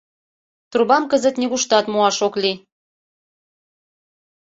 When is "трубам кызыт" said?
0.71-1.35